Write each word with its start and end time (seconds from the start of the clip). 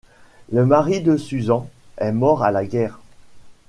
Le 0.51 0.65
mari 0.65 1.01
de 1.01 1.15
Susan 1.15 1.69
est 1.97 2.11
mort 2.11 2.41
à 2.41 2.49
la 2.49 2.65
guerre. 2.65 2.99